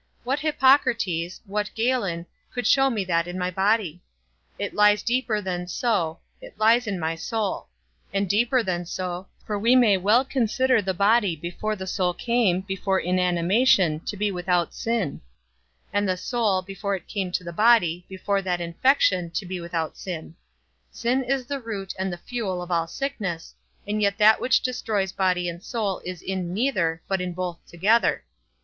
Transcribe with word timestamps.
What 0.23 0.39
Hippocrates, 0.39 1.41
what 1.45 1.69
Galen, 1.75 2.25
could 2.51 2.65
show 2.65 2.89
me 2.89 3.05
that 3.05 3.27
in 3.27 3.37
my 3.37 3.51
body? 3.51 4.01
It 4.57 4.73
lies 4.73 5.03
deeper 5.03 5.39
than 5.41 5.67
so, 5.67 6.17
it 6.41 6.57
lies 6.57 6.87
in 6.87 6.99
my 6.99 7.13
soul; 7.13 7.67
and 8.11 8.27
deeper 8.27 8.63
than 8.63 8.87
so, 8.87 9.27
for 9.45 9.59
we 9.59 9.75
may 9.75 9.97
well 9.97 10.25
consider 10.25 10.81
the 10.81 10.95
body 10.95 11.35
before 11.35 11.75
the 11.75 11.85
soul 11.85 12.15
came, 12.15 12.61
before 12.61 12.99
inanimation, 12.99 13.99
to 14.07 14.17
be 14.17 14.31
without 14.31 14.73
sin; 14.73 15.21
and 15.93 16.09
the 16.09 16.17
soul, 16.17 16.63
before 16.63 16.95
it 16.95 17.03
come 17.07 17.31
to 17.33 17.43
the 17.43 17.53
body, 17.53 18.03
before 18.09 18.41
that 18.41 18.59
infection, 18.59 19.29
to 19.29 19.45
be 19.45 19.61
without 19.61 19.95
sin: 19.97 20.33
sin 20.89 21.23
is 21.23 21.45
the 21.45 21.59
root 21.59 21.93
and 21.99 22.11
the 22.11 22.17
fuel 22.17 22.63
of 22.63 22.71
all 22.71 22.87
sickness, 22.87 23.53
and 23.87 24.01
yet 24.01 24.17
that 24.17 24.41
which 24.41 24.61
destroys 24.61 25.11
body 25.11 25.47
and 25.47 25.61
soul 25.61 26.01
is 26.03 26.23
in 26.23 26.51
neither, 26.55 27.03
but 27.07 27.21
in 27.21 27.33
both 27.33 27.63
together. 27.67 28.23